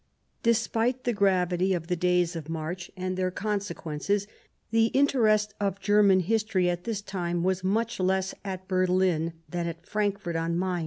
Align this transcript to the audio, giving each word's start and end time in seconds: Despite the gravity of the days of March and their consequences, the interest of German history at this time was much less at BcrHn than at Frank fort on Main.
Despite 0.41 1.03
the 1.03 1.13
gravity 1.13 1.75
of 1.75 1.85
the 1.85 1.95
days 1.95 2.35
of 2.35 2.49
March 2.49 2.89
and 2.97 3.15
their 3.15 3.29
consequences, 3.29 4.25
the 4.71 4.87
interest 4.95 5.53
of 5.59 5.79
German 5.79 6.21
history 6.21 6.71
at 6.71 6.85
this 6.85 7.03
time 7.03 7.43
was 7.43 7.63
much 7.63 7.99
less 7.99 8.33
at 8.43 8.67
BcrHn 8.67 9.33
than 9.47 9.67
at 9.67 9.85
Frank 9.85 10.17
fort 10.19 10.35
on 10.35 10.57
Main. 10.57 10.79